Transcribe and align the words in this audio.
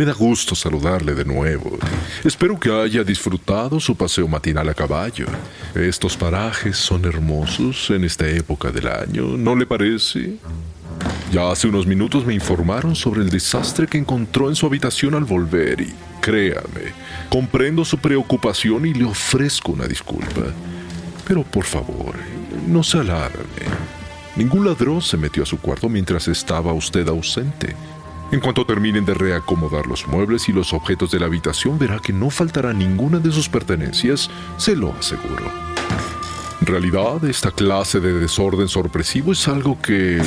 Me 0.00 0.06
da 0.06 0.14
gusto 0.14 0.54
saludarle 0.54 1.12
de 1.12 1.26
nuevo. 1.26 1.78
Espero 2.24 2.58
que 2.58 2.72
haya 2.72 3.04
disfrutado 3.04 3.78
su 3.78 3.94
paseo 3.94 4.26
matinal 4.26 4.66
a 4.70 4.72
caballo. 4.72 5.26
Estos 5.74 6.16
parajes 6.16 6.78
son 6.78 7.04
hermosos 7.04 7.90
en 7.90 8.04
esta 8.04 8.26
época 8.26 8.70
del 8.70 8.88
año, 8.88 9.36
¿no 9.36 9.54
le 9.54 9.66
parece? 9.66 10.38
Ya 11.30 11.50
hace 11.50 11.68
unos 11.68 11.86
minutos 11.86 12.24
me 12.24 12.32
informaron 12.32 12.96
sobre 12.96 13.20
el 13.20 13.28
desastre 13.28 13.86
que 13.86 13.98
encontró 13.98 14.48
en 14.48 14.56
su 14.56 14.64
habitación 14.64 15.14
al 15.14 15.24
volver 15.24 15.82
y, 15.82 15.92
créame, 16.22 16.94
comprendo 17.28 17.84
su 17.84 17.98
preocupación 17.98 18.86
y 18.86 18.94
le 18.94 19.04
ofrezco 19.04 19.72
una 19.72 19.86
disculpa. 19.86 20.46
Pero 21.28 21.42
por 21.42 21.64
favor, 21.64 22.14
no 22.66 22.82
se 22.82 23.00
alarme. 23.00 23.68
Ningún 24.34 24.64
ladrón 24.64 25.02
se 25.02 25.18
metió 25.18 25.42
a 25.42 25.46
su 25.46 25.58
cuarto 25.58 25.90
mientras 25.90 26.26
estaba 26.26 26.72
usted 26.72 27.06
ausente. 27.06 27.76
En 28.32 28.38
cuanto 28.38 28.64
terminen 28.64 29.04
de 29.04 29.14
reacomodar 29.14 29.86
los 29.88 30.06
muebles 30.06 30.48
y 30.48 30.52
los 30.52 30.72
objetos 30.72 31.10
de 31.10 31.18
la 31.18 31.26
habitación, 31.26 31.78
verá 31.78 31.98
que 31.98 32.12
no 32.12 32.30
faltará 32.30 32.72
ninguna 32.72 33.18
de 33.18 33.32
sus 33.32 33.48
pertenencias, 33.48 34.30
se 34.56 34.76
lo 34.76 34.92
aseguro. 34.92 35.50
En 36.60 36.66
realidad, 36.66 37.24
esta 37.24 37.50
clase 37.50 37.98
de 37.98 38.12
desorden 38.12 38.68
sorpresivo 38.68 39.32
es 39.32 39.48
algo 39.48 39.80
que 39.82 40.22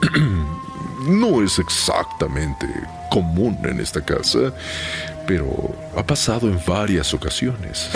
no 1.06 1.42
es 1.42 1.60
exactamente 1.60 2.66
común 3.08 3.56
en 3.62 3.78
esta 3.78 4.04
casa, 4.04 4.52
pero 5.24 5.46
ha 5.96 6.02
pasado 6.04 6.48
en 6.48 6.58
varias 6.66 7.14
ocasiones. 7.14 7.88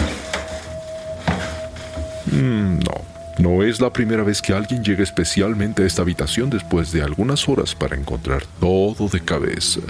Mm, 2.26 2.78
no, 2.78 3.15
no 3.38 3.62
es 3.62 3.80
la 3.80 3.92
primera 3.92 4.22
vez 4.22 4.40
que 4.40 4.54
alguien 4.54 4.82
llega 4.82 5.02
especialmente 5.02 5.82
a 5.82 5.86
esta 5.86 6.00
habitación 6.02 6.48
después 6.48 6.90
de 6.90 7.02
algunas 7.02 7.46
horas 7.48 7.74
para 7.74 7.94
encontrar 7.94 8.44
todo 8.60 9.08
de 9.08 9.20
cabeza. 9.20 9.80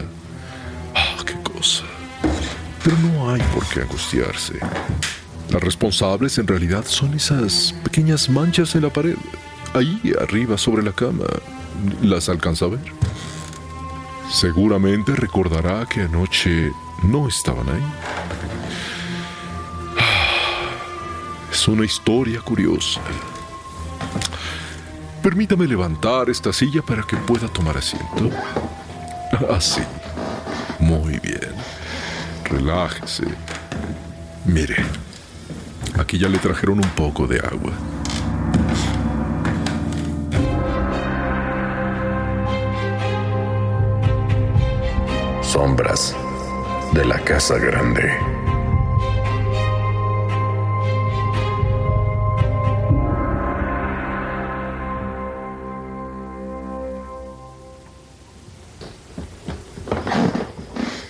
Ah, 0.95 1.23
qué 1.25 1.35
cosa. 1.43 1.85
Pero 2.83 2.97
no 2.99 3.31
hay 3.31 3.41
por 3.55 3.65
qué 3.69 3.83
angustiarse. 3.83 4.55
Las 5.51 5.63
responsables 5.63 6.39
en 6.39 6.49
realidad 6.49 6.85
son 6.87 7.15
esas 7.15 7.73
pequeñas 7.85 8.29
manchas 8.29 8.75
en 8.75 8.83
la 8.83 8.91
pared, 8.91 9.17
ahí 9.75 10.13
arriba 10.21 10.59
sobre 10.59 10.83
la 10.83 10.93
cama. 10.93 11.27
¿Las 12.03 12.29
alcanza 12.29 12.65
a 12.65 12.69
ver? 12.69 12.81
Seguramente 14.29 15.15
recordará 15.15 15.87
que 15.87 16.03
anoche 16.03 16.73
no 17.05 17.29
estaban 17.29 17.69
ahí. 17.69 17.85
Ah, 19.99 20.79
es 21.53 21.69
una 21.69 21.85
historia 21.85 22.41
curiosa. 22.41 23.01
Permítame 25.27 25.67
levantar 25.67 26.31
esta 26.31 26.53
silla 26.53 26.83
para 26.83 27.03
que 27.03 27.17
pueda 27.17 27.49
tomar 27.49 27.77
asiento. 27.77 28.31
Así. 29.51 29.83
Muy 30.79 31.19
bien. 31.19 31.51
Relájese. 32.45 33.25
Mire, 34.45 34.77
aquí 35.99 36.17
ya 36.17 36.29
le 36.29 36.39
trajeron 36.39 36.79
un 36.79 36.91
poco 36.91 37.27
de 37.27 37.41
agua. 37.41 37.73
Sombras 45.43 46.15
de 46.93 47.05
la 47.05 47.19
Casa 47.25 47.59
Grande. 47.59 48.36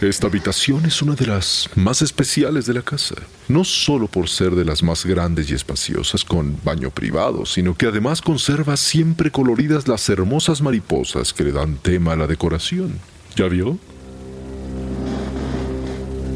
Esta 0.06 0.28
habitación 0.28 0.86
es 0.86 1.02
una 1.02 1.16
de 1.16 1.26
las 1.26 1.68
más 1.74 2.00
especiales 2.00 2.64
de 2.64 2.74
la 2.74 2.82
casa, 2.82 3.16
no 3.48 3.64
solo 3.64 4.06
por 4.06 4.28
ser 4.28 4.54
de 4.54 4.64
las 4.64 4.80
más 4.80 5.04
grandes 5.04 5.50
y 5.50 5.54
espaciosas 5.54 6.24
con 6.24 6.56
baño 6.62 6.90
privado, 6.90 7.44
sino 7.44 7.76
que 7.76 7.86
además 7.86 8.22
conserva 8.22 8.76
siempre 8.76 9.32
coloridas 9.32 9.88
las 9.88 10.08
hermosas 10.08 10.62
mariposas 10.62 11.32
que 11.32 11.42
le 11.42 11.50
dan 11.50 11.78
tema 11.78 12.12
a 12.12 12.16
la 12.16 12.28
decoración. 12.28 13.00
¿Ya 13.34 13.48
vio? 13.48 13.80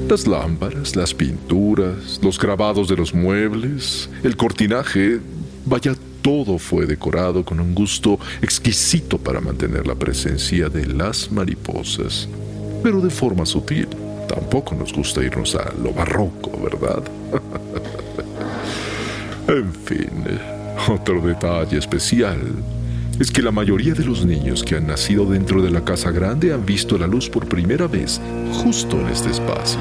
Las 0.08 0.26
lámparas, 0.26 0.97
las 0.97 1.14
pinturas, 1.14 2.19
los 2.20 2.41
grabados 2.41 2.88
de 2.88 2.97
los 2.97 3.14
muebles, 3.14 4.10
el 4.25 4.37
cortinaje, 4.37 5.20
vaya, 5.64 5.94
todo 6.22 6.58
fue 6.58 6.87
decorado 6.87 7.44
con 7.44 7.60
un 7.60 7.72
gusto 7.76 8.19
exquisito 8.42 9.16
para 9.16 9.41
mantener 9.41 9.87
la 9.87 9.94
presencia 9.94 10.69
de 10.69 10.87
las 10.87 11.31
mariposas 11.31 12.28
pero 12.82 13.00
de 13.00 13.10
forma 13.10 13.46
sutil. 13.46 13.88
Tampoco 14.28 14.74
nos 14.74 14.92
gusta 14.92 15.22
irnos 15.22 15.54
a 15.54 15.72
lo 15.82 15.92
barroco, 15.92 16.50
¿verdad? 16.62 17.02
en 19.48 19.74
fin, 19.74 20.10
otro 20.88 21.20
detalle 21.20 21.78
especial 21.78 22.38
es 23.19 23.30
que 23.30 23.42
la 23.42 23.50
mayoría 23.50 23.92
de 23.92 24.04
los 24.04 24.24
niños 24.24 24.64
que 24.64 24.76
han 24.76 24.86
nacido 24.86 25.26
dentro 25.26 25.60
de 25.60 25.70
la 25.70 25.84
casa 25.84 26.10
grande 26.10 26.54
han 26.54 26.64
visto 26.64 26.96
la 26.96 27.06
luz 27.06 27.28
por 27.28 27.46
primera 27.46 27.86
vez 27.86 28.20
justo 28.62 28.98
en 28.98 29.08
este 29.08 29.30
espacio. 29.30 29.78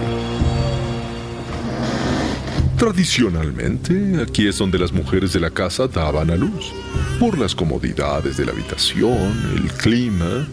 Tradicionalmente, 2.77 4.21
aquí 4.21 4.47
es 4.47 4.57
donde 4.57 4.79
las 4.79 4.91
mujeres 4.91 5.33
de 5.33 5.39
la 5.39 5.51
casa 5.51 5.87
daban 5.87 6.31
a 6.31 6.35
luz, 6.35 6.73
por 7.19 7.37
las 7.37 7.53
comodidades 7.53 8.37
de 8.37 8.45
la 8.45 8.51
habitación, 8.51 9.33
el 9.55 9.71
clima 9.73 10.47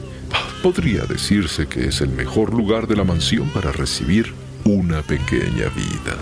Podría 0.63 1.05
decirse 1.05 1.67
que 1.67 1.89
es 1.89 2.01
el 2.01 2.11
mejor 2.11 2.53
lugar 2.53 2.87
de 2.87 2.97
la 2.97 3.05
mansión 3.05 3.49
para 3.51 3.73
recibir 3.73 4.33
una 4.65 5.03
pequeña 5.03 5.69
vida. 5.69 6.17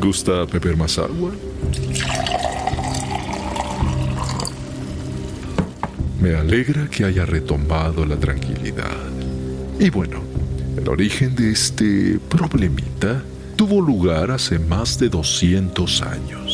¿Gusta 0.00 0.44
beber 0.44 0.76
más 0.76 0.98
agua? 0.98 1.32
Me 6.20 6.34
alegra 6.34 6.88
que 6.88 7.04
haya 7.04 7.24
retomado 7.26 8.04
la 8.04 8.16
tranquilidad. 8.16 8.96
Y 9.80 9.90
bueno, 9.90 10.20
el 10.76 10.88
origen 10.88 11.34
de 11.34 11.50
este 11.50 12.18
problemita 12.28 13.22
tuvo 13.56 13.80
lugar 13.80 14.30
hace 14.30 14.58
más 14.58 14.98
de 14.98 15.08
200 15.08 16.02
años. 16.02 16.47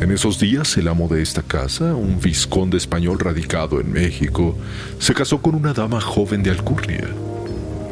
En 0.00 0.10
esos 0.10 0.38
días, 0.38 0.76
el 0.76 0.88
amo 0.88 1.08
de 1.08 1.22
esta 1.22 1.42
casa, 1.42 1.94
un 1.94 2.20
vizconde 2.20 2.76
español 2.76 3.18
radicado 3.18 3.80
en 3.80 3.92
México, 3.92 4.56
se 4.98 5.14
casó 5.14 5.40
con 5.40 5.54
una 5.54 5.72
dama 5.72 6.00
joven 6.00 6.42
de 6.42 6.50
alcurnia. 6.50 7.08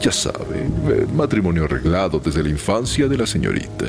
Ya 0.01 0.13
sabe, 0.13 0.69
matrimonio 1.15 1.65
arreglado 1.65 2.19
desde 2.19 2.43
la 2.43 2.49
infancia 2.49 3.09
de 3.09 3.17
la 3.17 3.27
señorita. 3.27 3.87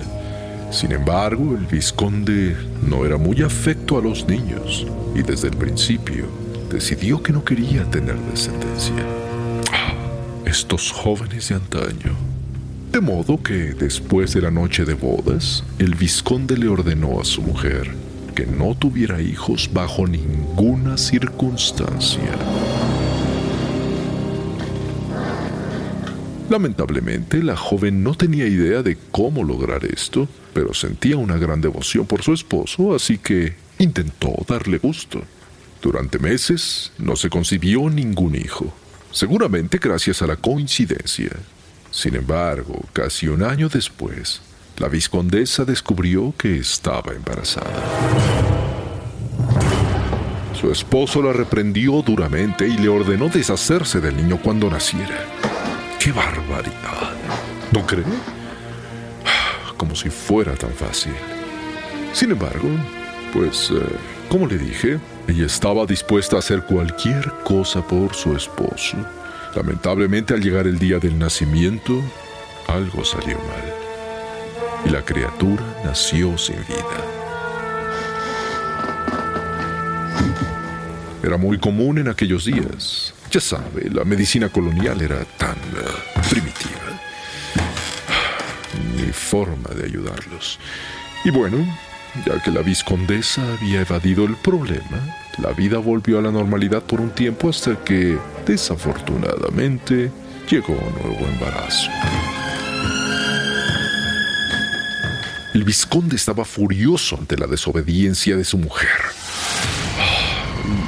Sin 0.72 0.92
embargo, 0.92 1.56
el 1.56 1.66
vizconde 1.66 2.56
no 2.88 3.06
era 3.06 3.18
muy 3.18 3.42
afecto 3.42 3.98
a 3.98 4.02
los 4.02 4.28
niños 4.28 4.88
y 5.16 5.22
desde 5.22 5.50
el 5.50 5.58
principio 5.58 6.26
decidió 6.72 7.22
que 7.22 7.32
no 7.32 7.44
quería 7.44 7.84
tener 7.90 8.16
descendencia. 8.32 9.06
Estos 10.46 10.92
jóvenes 10.92 11.50
de 11.50 11.56
antaño. 11.56 12.16
De 12.94 13.02
modo 13.02 13.42
que 13.42 13.74
después 13.74 14.36
de 14.36 14.42
la 14.42 14.52
noche 14.52 14.86
de 14.86 14.94
bodas, 14.94 15.64
el 15.80 15.96
vizconde 15.96 16.56
le 16.56 16.68
ordenó 16.68 17.20
a 17.20 17.26
su 17.26 17.42
mujer 17.42 17.90
que 18.36 18.46
no 18.46 18.76
tuviera 18.76 19.20
hijos 19.20 19.68
bajo 19.74 20.06
ninguna 20.06 20.96
circunstancia. 21.00 22.38
Lamentablemente, 26.52 27.42
la 27.42 27.58
joven 27.58 28.04
no 28.04 28.14
tenía 28.14 28.46
idea 28.46 28.84
de 28.84 28.96
cómo 29.10 29.44
lograr 29.44 29.84
esto, 29.86 30.28
pero 30.54 30.76
sentía 30.76 31.18
una 31.18 31.38
gran 31.38 31.62
devoción 31.62 32.06
por 32.06 32.22
su 32.22 32.32
esposo, 32.32 32.94
así 32.94 33.18
que 33.18 33.56
intentó 33.80 34.36
darle 34.48 34.78
gusto. 34.78 35.24
Durante 35.82 36.20
meses 36.20 36.92
no 37.00 37.16
se 37.16 37.32
concibió 37.32 37.90
ningún 37.90 38.36
hijo, 38.36 38.72
seguramente 39.10 39.80
gracias 39.82 40.22
a 40.22 40.28
la 40.28 40.36
coincidencia. 40.36 41.32
Sin 41.94 42.16
embargo, 42.16 42.82
casi 42.92 43.28
un 43.28 43.44
año 43.44 43.70
después, 43.70 44.42
la 44.78 44.88
viscondesa 44.88 45.64
descubrió 45.64 46.34
que 46.36 46.58
estaba 46.58 47.14
embarazada. 47.14 47.72
Su 50.60 50.72
esposo 50.72 51.22
la 51.22 51.34
reprendió 51.34 52.02
duramente 52.02 52.68
y 52.68 52.80
le 52.80 52.90
ordenó 52.90 53.30
deshacerse 53.30 54.02
del 54.02 54.18
niño 54.18 54.40
cuando 54.42 54.72
naciera. 54.72 55.28
¡Qué 56.00 56.12
barbaridad! 56.12 57.14
¿No 57.72 57.86
cree? 57.86 58.04
Como 59.78 59.94
si 59.96 60.10
fuera 60.10 60.56
tan 60.56 60.72
fácil. 60.72 61.14
Sin 62.12 62.32
embargo, 62.32 62.70
pues, 63.32 63.70
eh, 63.70 63.86
como 64.30 64.48
le 64.48 64.58
dije, 64.58 65.00
ella 65.28 65.46
estaba 65.46 65.86
dispuesta 65.86 66.38
a 66.38 66.40
hacer 66.40 66.64
cualquier 66.64 67.32
cosa 67.44 67.86
por 67.88 68.16
su 68.16 68.36
esposo. 68.36 68.98
Lamentablemente, 69.56 70.34
al 70.34 70.42
llegar 70.42 70.66
el 70.66 70.80
día 70.80 70.98
del 71.00 71.18
nacimiento, 71.18 72.02
algo 72.68 73.06
salió 73.06 73.38
mal. 73.38 73.74
Y 74.86 74.90
la 74.90 75.04
criatura 75.04 75.64
nació 75.86 76.38
sin 76.38 76.58
vida. 76.68 77.14
Era 81.24 81.38
muy 81.38 81.58
común 81.58 82.00
en 82.00 82.10
aquellos 82.10 82.46
días. 82.46 83.14
Ya 83.32 83.40
sabe, 83.40 83.90
la 83.90 84.04
medicina 84.04 84.50
colonial 84.50 85.02
era 85.02 85.24
tan 85.38 85.56
eh, 85.56 86.22
primitiva. 86.30 87.00
Ni 88.98 89.12
forma 89.14 89.70
de 89.70 89.86
ayudarlos. 89.86 90.60
Y 91.24 91.30
bueno, 91.30 91.66
ya 92.26 92.42
que 92.42 92.52
la 92.52 92.62
viscondesa 92.62 93.42
había 93.54 93.82
evadido 93.82 94.26
el 94.26 94.36
problema, 94.36 95.00
la 95.38 95.52
vida 95.52 95.80
volvió 95.80 96.20
a 96.20 96.22
la 96.22 96.32
normalidad 96.32 96.84
por 96.84 97.02
un 97.02 97.10
tiempo 97.10 97.50
hasta 97.50 97.76
que, 97.84 98.18
desafortunadamente, 98.46 100.12
llegó 100.50 100.74
un 100.74 101.10
nuevo 101.10 101.28
embarazo. 101.28 101.90
El 105.54 105.64
vizconde 105.64 106.16
estaba 106.16 106.46
furioso 106.46 107.16
ante 107.18 107.38
la 107.38 107.48
desobediencia 107.48 108.36
de 108.36 108.44
su 108.44 108.58
mujer. 108.58 108.90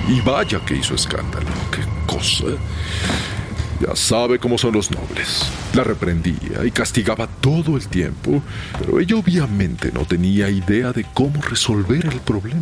Y 0.07 0.21
vaya 0.21 0.59
que 0.65 0.75
hizo 0.75 0.95
escándalo, 0.95 1.47
qué 1.71 1.81
cosa. 2.05 2.45
Ya 3.79 3.95
sabe 3.95 4.39
cómo 4.39 4.57
son 4.57 4.73
los 4.73 4.89
nobles. 4.91 5.45
La 5.75 5.83
reprendía 5.83 6.63
y 6.63 6.71
castigaba 6.71 7.27
todo 7.27 7.75
el 7.75 7.89
tiempo, 7.89 8.41
pero 8.79 8.97
ella 8.97 9.17
obviamente 9.17 9.91
no 9.91 10.05
tenía 10.05 10.49
idea 10.49 10.93
de 10.93 11.05
cómo 11.13 11.41
resolver 11.41 12.05
el 12.05 12.21
problema. 12.21 12.61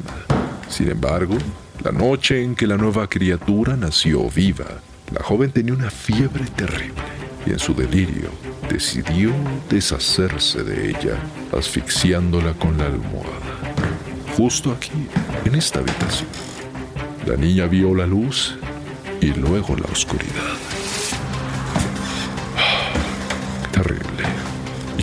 Sin 0.67 0.89
embargo, 0.89 1.37
la 1.83 1.91
noche 1.91 2.41
en 2.41 2.55
que 2.55 2.65
la 2.65 2.75
nueva 2.75 3.07
criatura 3.07 3.75
nació 3.75 4.27
viva, 4.31 4.65
la 5.13 5.21
joven 5.21 5.51
tenía 5.51 5.75
una 5.75 5.91
fiebre 5.91 6.45
terrible 6.55 7.03
y 7.45 7.51
en 7.51 7.59
su 7.59 7.75
delirio 7.75 8.31
decidió 8.67 9.31
deshacerse 9.69 10.63
de 10.63 10.89
ella, 10.89 11.19
asfixiándola 11.55 12.53
con 12.53 12.79
la 12.79 12.87
almohada. 12.87 13.75
Justo 14.35 14.71
aquí, 14.71 15.07
en 15.45 15.53
esta 15.53 15.81
habitación. 15.81 16.29
La 17.27 17.35
niña 17.35 17.67
vio 17.67 17.93
la 17.93 18.07
luz 18.07 18.57
y 19.21 19.27
luego 19.27 19.75
la 19.75 19.85
oscuridad. 19.91 20.72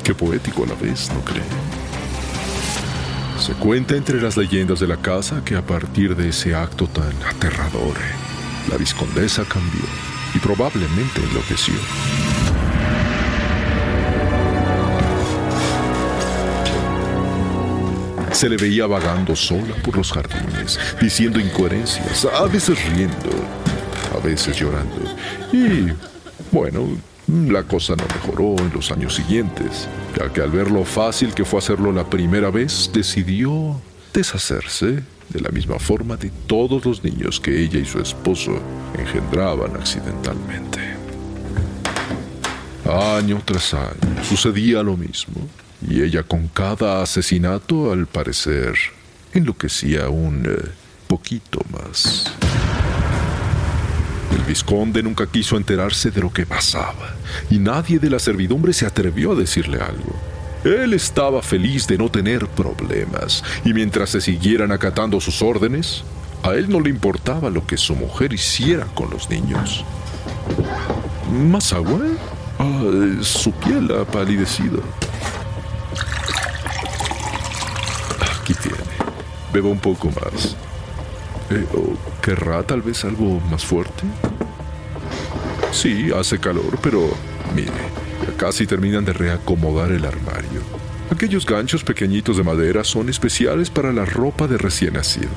Qué 0.03 0.15
poético 0.15 0.65
a 0.65 0.69
la 0.69 0.75
vez, 0.75 1.11
¿no 1.13 1.21
cree? 1.21 1.43
Se 3.39 3.53
cuenta 3.55 3.97
entre 3.97 4.21
las 4.21 4.37
leyendas 4.37 4.81
de 4.81 4.87
la 4.87 4.97
casa 4.97 5.43
que 5.45 5.57
a 5.57 5.63
partir 5.63 6.15
de 6.15 6.29
ese 6.29 6.55
acto 6.55 6.87
tan 6.87 7.13
aterrador, 7.27 7.95
la 8.71 8.77
viscondesa 8.77 9.45
cambió 9.45 9.81
y 10.35 10.39
probablemente 10.39 11.23
enloqueció. 11.23 11.75
Se 18.33 18.49
le 18.49 18.57
veía 18.57 18.87
vagando 18.87 19.35
sola 19.35 19.75
por 19.83 19.97
los 19.97 20.13
jardines, 20.13 20.79
diciendo 21.01 21.41
incoherencias, 21.41 22.25
a 22.25 22.47
veces 22.47 22.79
riendo, 22.91 23.31
a 24.17 24.25
veces 24.25 24.57
llorando. 24.57 25.03
Y, 25.53 25.93
bueno, 26.51 26.89
la 27.31 27.63
cosa 27.63 27.95
no 27.97 28.05
mejoró 28.15 28.57
en 28.59 28.73
los 28.73 28.91
años 28.91 29.15
siguientes, 29.15 29.89
ya 30.19 30.33
que 30.33 30.41
al 30.41 30.51
ver 30.51 30.71
lo 30.71 30.85
fácil 30.85 31.33
que 31.33 31.45
fue 31.45 31.59
hacerlo 31.59 31.93
la 31.93 32.09
primera 32.09 32.51
vez, 32.51 32.91
decidió 32.93 33.81
deshacerse 34.13 35.03
de 35.29 35.41
la 35.41 35.51
misma 35.51 35.79
forma 35.79 36.17
de 36.17 36.31
todos 36.47 36.85
los 36.85 37.05
niños 37.05 37.39
que 37.39 37.63
ella 37.63 37.79
y 37.79 37.85
su 37.85 38.01
esposo 38.01 38.59
engendraban 38.99 39.77
accidentalmente. 39.77 40.81
Año 42.85 43.41
tras 43.45 43.75
año 43.75 44.25
sucedía 44.29 44.83
lo 44.83 44.97
mismo, 44.97 45.47
y 45.89 46.03
ella 46.03 46.25
con 46.25 46.49
cada 46.49 47.03
asesinato 47.03 47.93
al 47.93 48.07
parecer 48.07 48.75
enloquecía 49.33 50.09
un 50.09 50.45
eh, 50.47 50.69
poquito 51.07 51.61
más. 51.71 52.33
El 54.31 54.43
vizconde 54.43 55.03
nunca 55.03 55.27
quiso 55.27 55.57
enterarse 55.57 56.11
de 56.11 56.21
lo 56.21 56.33
que 56.33 56.47
pasaba, 56.47 57.15
y 57.51 57.59
nadie 57.59 57.99
de 57.99 58.11
la 58.11 58.19
servidumbre 58.19 58.73
se 58.73 58.87
atrevió 58.87 59.33
a 59.33 59.35
decirle 59.35 59.81
algo. 59.81 60.15
Él 60.65 60.93
estaba 60.93 61.43
feliz 61.43 61.87
de 61.87 61.99
no 61.99 62.11
tener 62.11 62.47
problemas, 62.47 63.43
y 63.65 63.73
mientras 63.73 64.11
se 64.11 64.21
siguieran 64.21 64.73
acatando 64.73 65.21
sus 65.21 65.43
órdenes, 65.43 66.05
a 66.43 66.51
él 66.55 66.69
no 66.69 66.81
le 66.81 66.91
importaba 66.91 67.51
lo 67.51 67.67
que 67.67 67.77
su 67.77 67.95
mujer 67.95 68.33
hiciera 68.33 68.87
con 68.95 69.11
los 69.11 69.29
niños. 69.31 69.85
¿Más 71.33 71.73
agua? 71.73 72.01
Ah, 72.59 72.83
su 73.23 73.53
piel 73.53 73.91
ha 73.99 74.05
palidecido. 74.05 74.83
Aquí 78.41 78.55
tiene. 78.55 78.79
Beba 79.53 79.69
un 79.69 79.79
poco 79.79 80.09
más. 80.09 80.57
Eh, 81.51 81.67
¿o 81.75 81.97
¿Querrá 82.23 82.63
tal 82.63 82.83
vez 82.83 83.05
algo 83.05 83.41
más 83.51 83.65
fuerte? 83.65 84.05
Sí, 85.73 86.11
hace 86.17 86.39
calor, 86.39 86.79
pero 86.83 87.09
mire, 87.55 87.73
casi 88.37 88.67
terminan 88.67 89.05
de 89.05 89.13
reacomodar 89.13 89.91
el 89.91 90.05
armario. 90.05 90.61
Aquellos 91.11 91.45
ganchos 91.45 91.83
pequeñitos 91.83 92.37
de 92.37 92.45
madera 92.45 92.85
son 92.85 93.09
especiales 93.09 93.69
para 93.69 93.93
la 93.93 94.05
ropa 94.05 94.47
de 94.47 94.59
recién 94.59 94.95
nacido. 94.95 95.31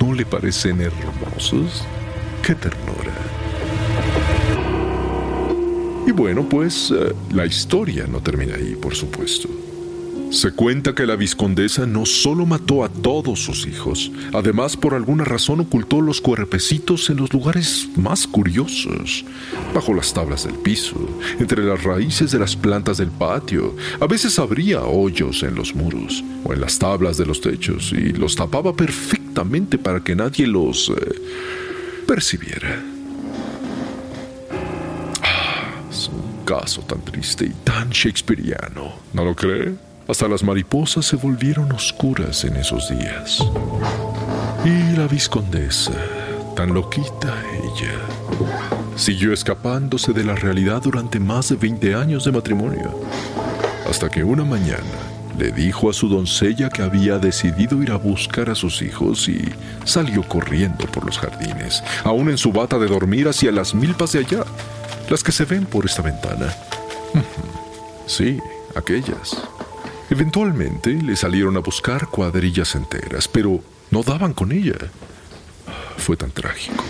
¿No 0.00 0.12
le 0.12 0.26
parecen 0.26 0.80
hermosos? 0.80 1.84
¡Qué 2.42 2.54
ternura! 2.54 3.12
Y 6.06 6.12
bueno, 6.12 6.48
pues 6.48 6.90
eh, 6.90 7.14
la 7.32 7.46
historia 7.46 8.06
no 8.08 8.20
termina 8.20 8.56
ahí, 8.56 8.74
por 8.74 8.94
supuesto. 8.96 9.48
Se 10.30 10.52
cuenta 10.52 10.94
que 10.94 11.06
la 11.06 11.16
viscondesa 11.16 11.86
no 11.86 12.06
solo 12.06 12.46
mató 12.46 12.84
a 12.84 12.88
todos 12.88 13.40
sus 13.40 13.66
hijos, 13.66 14.12
además 14.32 14.76
por 14.76 14.94
alguna 14.94 15.24
razón 15.24 15.58
ocultó 15.58 16.00
los 16.00 16.20
cuerpecitos 16.20 17.10
en 17.10 17.16
los 17.16 17.32
lugares 17.32 17.88
más 17.96 18.28
curiosos, 18.28 19.24
bajo 19.74 19.92
las 19.92 20.14
tablas 20.14 20.44
del 20.44 20.54
piso, 20.54 20.94
entre 21.40 21.64
las 21.64 21.82
raíces 21.82 22.30
de 22.30 22.38
las 22.38 22.54
plantas 22.54 22.98
del 22.98 23.10
patio. 23.10 23.74
A 23.98 24.06
veces 24.06 24.38
abría 24.38 24.84
hoyos 24.84 25.42
en 25.42 25.56
los 25.56 25.74
muros 25.74 26.22
o 26.44 26.52
en 26.52 26.60
las 26.60 26.78
tablas 26.78 27.16
de 27.16 27.26
los 27.26 27.40
techos 27.40 27.92
y 27.92 28.12
los 28.12 28.36
tapaba 28.36 28.72
perfectamente 28.72 29.78
para 29.78 29.98
que 29.98 30.14
nadie 30.14 30.46
los 30.46 30.90
eh, 30.90 31.22
percibiera. 32.06 32.80
Ah, 35.22 35.88
es 35.90 36.08
un 36.08 36.44
caso 36.44 36.82
tan 36.82 37.00
triste 37.00 37.46
y 37.46 37.52
tan 37.64 37.90
shakespeariano, 37.90 38.92
¿no 39.12 39.24
lo 39.24 39.34
cree? 39.34 39.89
Hasta 40.10 40.26
las 40.26 40.42
mariposas 40.42 41.06
se 41.06 41.14
volvieron 41.14 41.70
oscuras 41.70 42.42
en 42.44 42.56
esos 42.56 42.88
días. 42.90 43.38
Y 44.64 44.96
la 44.96 45.06
viscondesa, 45.06 45.92
tan 46.56 46.74
loquita 46.74 47.32
ella, 47.54 47.92
siguió 48.96 49.32
escapándose 49.32 50.12
de 50.12 50.24
la 50.24 50.34
realidad 50.34 50.82
durante 50.82 51.20
más 51.20 51.50
de 51.50 51.54
20 51.54 51.94
años 51.94 52.24
de 52.24 52.32
matrimonio, 52.32 52.90
hasta 53.88 54.08
que 54.08 54.24
una 54.24 54.44
mañana 54.44 54.98
le 55.38 55.52
dijo 55.52 55.88
a 55.88 55.92
su 55.92 56.08
doncella 56.08 56.70
que 56.70 56.82
había 56.82 57.18
decidido 57.18 57.80
ir 57.80 57.92
a 57.92 57.96
buscar 57.96 58.50
a 58.50 58.56
sus 58.56 58.82
hijos 58.82 59.28
y 59.28 59.40
salió 59.84 60.24
corriendo 60.24 60.86
por 60.86 61.06
los 61.06 61.20
jardines, 61.20 61.84
aún 62.02 62.30
en 62.30 62.36
su 62.36 62.50
bata 62.50 62.80
de 62.80 62.88
dormir 62.88 63.28
hacia 63.28 63.52
las 63.52 63.76
milpas 63.76 64.10
de 64.10 64.18
allá, 64.18 64.42
las 65.08 65.22
que 65.22 65.30
se 65.30 65.44
ven 65.44 65.66
por 65.66 65.86
esta 65.86 66.02
ventana. 66.02 66.52
Sí, 68.06 68.40
aquellas. 68.74 69.36
Eventualmente 70.10 70.90
le 70.90 71.14
salieron 71.14 71.56
a 71.56 71.60
buscar 71.60 72.08
cuadrillas 72.08 72.74
enteras, 72.74 73.28
pero 73.28 73.60
no 73.92 74.02
daban 74.02 74.32
con 74.32 74.50
ella. 74.50 74.74
Fue 75.98 76.16
tan 76.16 76.32
trágico. 76.32 76.84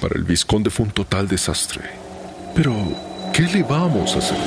Para 0.00 0.16
el 0.16 0.24
vizconde 0.24 0.70
fue 0.70 0.86
un 0.86 0.92
total 0.92 1.28
desastre. 1.28 1.82
Pero, 2.54 2.74
¿qué 3.34 3.42
le 3.42 3.62
vamos 3.62 4.14
a 4.14 4.18
hacer? 4.20 4.38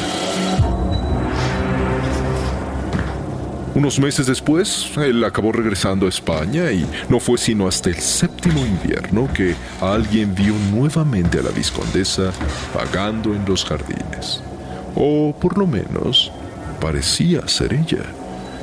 Unos 3.76 4.00
meses 4.00 4.26
después, 4.26 4.92
él 4.98 5.24
acabó 5.24 5.52
regresando 5.52 6.08
a 6.08 6.10
España 6.10 6.72
y 6.72 6.86
no 7.10 7.20
fue 7.20 7.38
sino 7.38 7.68
hasta 7.68 7.90
el 7.90 7.98
séptimo 7.98 8.66
invierno 8.66 9.32
que 9.34 9.56
alguien 9.80 10.34
vio 10.34 10.56
nuevamente 10.72 11.38
a 11.38 11.44
la 11.44 11.52
vizcondesa 11.52 12.34
vagando 12.74 13.36
en 13.36 13.46
los 13.46 13.64
jardines. 13.64 14.42
O 14.96 15.34
por 15.40 15.58
lo 15.58 15.68
menos 15.68 16.32
parecía 16.82 17.48
ser 17.48 17.74
ella. 17.74 18.04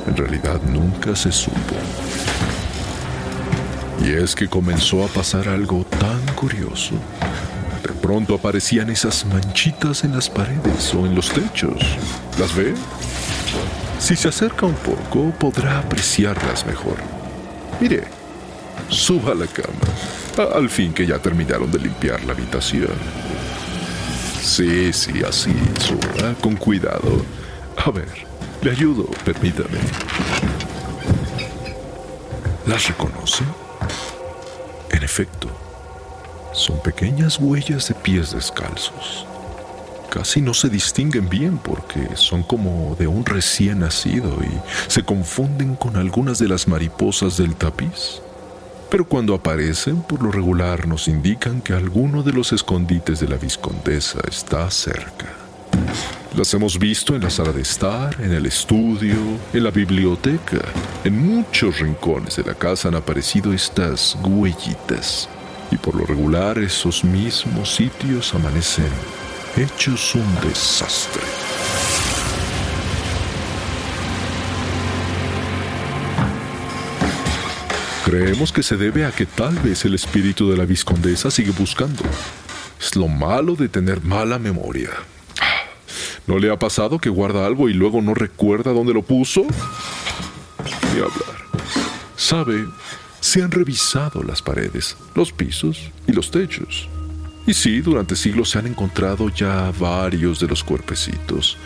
En 0.07 0.17
realidad 0.17 0.61
nunca 0.69 1.17
se 1.17 1.33
supo. 1.33 1.77
Y 4.05 4.13
es 4.13 4.35
que 4.35 4.49
comenzó 4.49 5.05
a 5.05 5.09
pasar 5.09 5.49
algo 5.49 5.87
tan 5.99 6.21
curioso. 6.35 6.95
De 7.83 7.93
pronto 7.95 8.35
aparecían 8.35 8.91
esas 8.91 9.25
manchitas 9.25 10.05
en 10.05 10.15
las 10.15 10.29
paredes 10.29 10.93
o 10.95 11.07
en 11.07 11.15
los 11.15 11.31
techos. 11.31 11.81
¿Las 12.39 12.55
ve? 12.55 12.75
Si 13.99 14.17
se 14.17 14.29
acerca 14.29 14.67
un 14.67 14.75
poco, 14.75 15.31
podrá 15.39 15.79
apreciarlas 15.79 16.67
mejor. 16.67 16.97
Mire, 17.81 18.05
suba 18.89 19.33
a 19.33 19.35
la 19.35 19.47
cama. 19.47 20.53
Al 20.55 20.69
fin 20.69 20.93
que 20.93 21.07
ya 21.07 21.19
terminaron 21.19 21.71
de 21.71 21.79
limpiar 21.79 22.23
la 22.25 22.33
habitación. 22.33 22.97
Sí, 24.43 24.93
sí, 24.93 25.23
así, 25.27 25.53
suba, 25.81 26.35
con 26.41 26.57
cuidado. 26.57 27.38
A 27.89 27.91
ver, 27.91 28.27
le 28.61 28.71
ayudo, 28.71 29.05
permítame. 29.25 29.79
¿Las 32.67 32.87
reconoce? 32.87 33.45
En 34.91 35.03
efecto, 35.03 35.49
son 36.53 36.83
pequeñas 36.83 37.39
huellas 37.39 37.89
de 37.89 37.95
pies 37.95 38.33
descalzos. 38.33 39.25
Casi 40.11 40.43
no 40.43 40.53
se 40.53 40.69
distinguen 40.69 41.31
bien 41.31 41.57
porque 41.57 42.15
son 42.15 42.43
como 42.43 42.95
de 42.99 43.07
un 43.07 43.25
recién 43.25 43.79
nacido 43.79 44.37
y 44.43 44.91
se 44.91 45.03
confunden 45.03 45.75
con 45.75 45.97
algunas 45.97 46.39
de 46.39 46.49
las 46.49 46.69
mariposas 46.69 47.39
del 47.39 47.57
tapiz. 47.57 48.21
Pero 48.91 49.09
cuando 49.09 49.35
aparecen, 49.35 50.03
por 50.03 50.23
lo 50.23 50.31
regular 50.31 50.87
nos 50.87 51.09
indican 51.09 51.63
que 51.63 51.73
alguno 51.73 52.23
de 52.23 52.35
los 52.35 52.53
escondites 52.53 53.19
de 53.21 53.29
la 53.29 53.39
viscondesa 53.39 54.19
está 54.29 54.71
cerca. 54.71 55.33
Las 56.37 56.53
hemos 56.53 56.79
visto 56.79 57.17
en 57.17 57.23
la 57.23 57.31
sala 57.31 57.53
de 57.53 57.63
estar, 57.63 58.15
en 58.21 58.33
el 58.33 58.45
estudio, 58.45 59.17
en 59.53 59.65
la 59.65 59.71
biblioteca. 59.71 60.61
En 61.03 61.19
muchos 61.19 61.79
rincones 61.79 62.37
de 62.37 62.45
la 62.45 62.55
casa 62.55 62.89
han 62.89 62.97
aparecido 62.97 63.53
estas 63.53 64.17
huellitas. 64.23 65.29
Y 65.71 65.77
por 65.79 65.95
lo 65.95 66.05
regular 66.05 66.59
esos 66.59 67.03
mismos 67.03 67.75
sitios 67.75 68.35
amanecen 68.35 68.91
hechos 69.57 70.15
un 70.15 70.35
desastre. 70.47 71.23
Creemos 78.05 78.53
que 78.53 78.63
se 78.63 78.77
debe 78.77 79.07
a 79.07 79.13
que 79.13 79.27
tal 79.27 79.55
vez 79.61 79.85
el 79.87 79.95
espíritu 79.95 80.51
de 80.51 80.59
la 80.59 80.67
viscondesa 80.67 81.31
sigue 81.31 81.53
buscando. 81.53 82.05
Es 82.79 82.95
lo 82.97 83.09
malo 83.09 83.55
de 83.55 83.69
tener 83.69 84.03
mala 84.03 84.39
memoria. 84.39 84.91
¿No 86.29 86.39
le 86.39 86.51
ha 86.51 86.59
pasado 86.59 86.99
que 86.99 87.09
guarda 87.09 87.47
algo 87.47 87.71
y 87.71 87.73
luego 87.73 88.03
no 88.03 88.13
recuerda 88.13 88.73
dónde 88.73 88.93
lo 88.93 89.01
puso? 89.01 89.47
Ni 90.93 90.99
hablar. 90.99 91.39
Sabe, 92.17 92.67
se 93.19 93.43
han 93.43 93.51
revisado 93.51 94.23
las 94.23 94.43
paredes, 94.43 94.95
los 95.15 95.33
pisos 95.33 95.91
y 96.07 96.13
los 96.13 96.31
techos. 96.31 96.87
Y 97.47 97.55
sí, 97.55 97.81
durante 97.81 98.15
siglos 98.15 98.51
se 98.51 98.59
han 98.59 98.67
encontrado 98.67 99.31
ya 99.31 99.73
varios 99.81 100.39
de 100.39 100.49
los 100.49 100.63
cuerpecitos. 100.63 101.57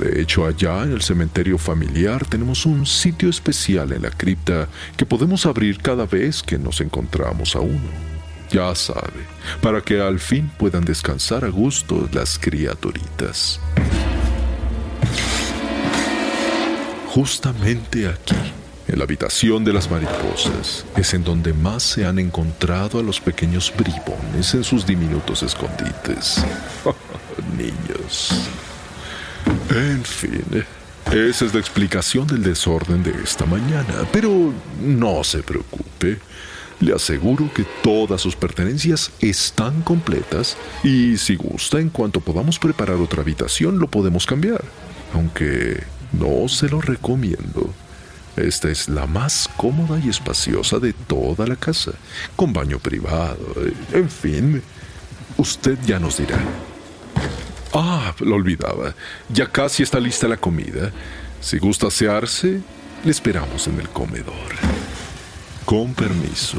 De 0.00 0.22
hecho, 0.22 0.46
allá 0.46 0.84
en 0.84 0.92
el 0.92 1.02
cementerio 1.02 1.58
familiar 1.58 2.24
tenemos 2.24 2.64
un 2.64 2.86
sitio 2.86 3.28
especial 3.28 3.92
en 3.92 4.00
la 4.00 4.10
cripta 4.10 4.68
que 4.96 5.04
podemos 5.04 5.44
abrir 5.44 5.76
cada 5.78 6.06
vez 6.06 6.42
que 6.42 6.58
nos 6.58 6.80
encontramos 6.80 7.54
a 7.54 7.60
uno. 7.60 8.11
Ya 8.52 8.74
sabe, 8.74 9.26
para 9.62 9.80
que 9.80 9.98
al 9.98 10.18
fin 10.18 10.50
puedan 10.58 10.84
descansar 10.84 11.42
a 11.44 11.48
gusto 11.48 12.06
las 12.12 12.38
criaturitas. 12.38 13.58
Justamente 17.08 18.08
aquí 18.08 18.36
en 18.88 18.98
la 18.98 19.04
habitación 19.04 19.64
de 19.64 19.72
las 19.72 19.90
mariposas 19.90 20.84
es 20.96 21.14
en 21.14 21.24
donde 21.24 21.54
más 21.54 21.82
se 21.82 22.04
han 22.04 22.18
encontrado 22.18 22.98
a 22.98 23.02
los 23.02 23.20
pequeños 23.20 23.72
bribones 23.74 24.52
en 24.52 24.64
sus 24.64 24.84
diminutos 24.84 25.42
escondites. 25.42 26.44
Niños. 27.56 28.48
En 29.70 30.04
fin, 30.04 30.44
esa 31.10 31.44
es 31.46 31.54
la 31.54 31.60
explicación 31.60 32.26
del 32.26 32.42
desorden 32.42 33.02
de 33.02 33.12
esta 33.24 33.46
mañana. 33.46 34.06
Pero 34.12 34.52
no 34.82 35.24
se 35.24 35.42
preocupe. 35.42 36.18
Le 36.82 36.92
aseguro 36.92 37.48
que 37.54 37.64
todas 37.84 38.20
sus 38.20 38.34
pertenencias 38.34 39.12
están 39.20 39.82
completas 39.82 40.56
y 40.82 41.16
si 41.16 41.36
gusta, 41.36 41.78
en 41.78 41.90
cuanto 41.90 42.18
podamos 42.18 42.58
preparar 42.58 42.96
otra 42.96 43.22
habitación, 43.22 43.78
lo 43.78 43.86
podemos 43.86 44.26
cambiar. 44.26 44.64
Aunque 45.14 45.84
no 46.10 46.48
se 46.48 46.68
lo 46.68 46.80
recomiendo. 46.80 47.72
Esta 48.34 48.68
es 48.68 48.88
la 48.88 49.06
más 49.06 49.48
cómoda 49.56 50.00
y 50.04 50.08
espaciosa 50.08 50.80
de 50.80 50.92
toda 50.92 51.46
la 51.46 51.54
casa, 51.54 51.92
con 52.34 52.52
baño 52.52 52.80
privado, 52.80 53.54
en 53.92 54.10
fin, 54.10 54.62
usted 55.36 55.78
ya 55.86 56.00
nos 56.00 56.16
dirá. 56.16 56.40
Ah, 57.72 58.12
lo 58.18 58.34
olvidaba, 58.34 58.94
ya 59.28 59.46
casi 59.46 59.84
está 59.84 60.00
lista 60.00 60.26
la 60.26 60.36
comida. 60.36 60.90
Si 61.40 61.58
gusta 61.58 61.86
asearse, 61.86 62.60
le 63.04 63.10
esperamos 63.10 63.68
en 63.68 63.78
el 63.78 63.88
comedor. 63.90 64.71
Con 65.64 65.94
permiso. 65.94 66.58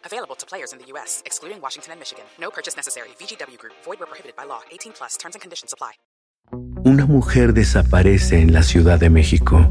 Available 0.11 0.35
to 0.35 0.45
players 0.45 0.73
in 0.73 0.79
the 0.79 0.85
U.S., 0.93 1.23
excluding 1.25 1.61
Washington 1.61 1.93
and 1.93 1.99
Michigan. 1.99 2.25
No 2.37 2.49
purchase 2.51 2.75
necessary. 2.75 3.09
VGW 3.17 3.57
Group. 3.57 3.73
Void 3.85 3.99
where 3.99 4.07
prohibited 4.07 4.35
by 4.35 4.43
law. 4.43 4.59
18 4.69 4.91
plus. 4.91 5.15
Terms 5.15 5.35
and 5.35 5.41
conditions 5.41 5.71
apply. 5.73 5.93
Una 6.83 7.05
mujer 7.05 7.53
desaparece 7.53 8.41
en 8.41 8.51
la 8.51 8.63
Ciudad 8.63 8.99
de 8.99 9.09
México. 9.09 9.69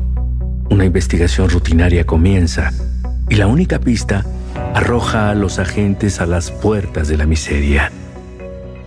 Una 0.70 0.87
investigación 0.87 1.50
rutinaria 1.50 2.06
comienza 2.06 2.70
y 3.28 3.35
la 3.35 3.49
única 3.49 3.80
pista 3.80 4.25
arroja 4.75 5.28
a 5.28 5.35
los 5.35 5.59
agentes 5.59 6.23
a 6.23 6.26
las 6.26 6.50
puertas 6.50 7.09
de 7.09 7.18
la 7.18 7.26
miseria, 7.26 7.92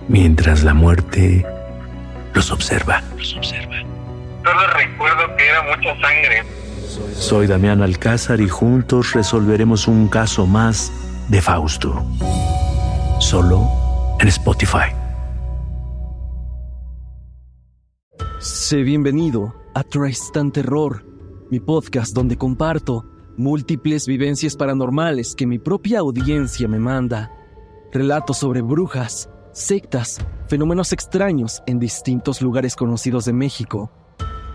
mientras 0.07 0.63
la 0.63 0.73
muerte 0.73 1.45
los 2.33 2.49
observa. 2.49 3.03
Los 3.15 3.35
observa. 3.35 3.75
Solo 4.43 4.67
recuerdo 4.73 5.35
que 5.37 5.47
era 5.47 5.61
mucha 5.61 6.01
sangre. 6.01 6.43
Soy 7.13 7.45
Damián 7.45 7.83
Alcázar 7.83 8.41
y 8.41 8.49
juntos 8.49 9.13
resolveremos 9.13 9.87
un 9.87 10.07
caso 10.07 10.47
más 10.47 10.91
de 11.33 11.41
Fausto. 11.41 12.05
Solo 13.19 13.67
en 14.19 14.27
Spotify. 14.27 14.93
Sé 18.39 18.83
bienvenido 18.83 19.55
a 19.73 19.83
Tristan 19.83 20.51
Terror, 20.51 21.03
mi 21.49 21.59
podcast 21.59 22.13
donde 22.13 22.37
comparto 22.37 23.05
múltiples 23.35 24.05
vivencias 24.05 24.55
paranormales 24.55 25.33
que 25.33 25.47
mi 25.47 25.57
propia 25.57 26.01
audiencia 26.01 26.67
me 26.67 26.77
manda, 26.77 27.31
relatos 27.91 28.37
sobre 28.37 28.61
brujas, 28.61 29.27
sectas, 29.53 30.19
fenómenos 30.47 30.93
extraños 30.93 31.63
en 31.65 31.79
distintos 31.79 32.43
lugares 32.43 32.75
conocidos 32.75 33.25
de 33.25 33.33
México. 33.33 33.89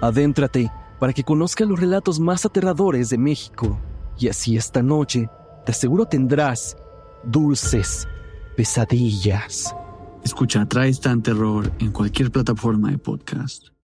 Adéntrate 0.00 0.70
para 1.00 1.12
que 1.12 1.24
conozca 1.24 1.64
los 1.64 1.80
relatos 1.80 2.20
más 2.20 2.46
aterradores 2.46 3.10
de 3.10 3.18
México 3.18 3.80
y 4.16 4.28
así 4.28 4.56
esta 4.56 4.80
noche 4.80 5.28
te 5.68 5.72
aseguro 5.72 6.06
tendrás 6.06 6.78
dulces 7.24 8.08
pesadillas. 8.56 9.74
Escucha 10.24 10.64
Traes 10.64 10.98
Tan 10.98 11.22
Terror 11.22 11.70
en 11.78 11.92
cualquier 11.92 12.30
plataforma 12.30 12.90
de 12.90 12.96
podcast. 12.96 13.68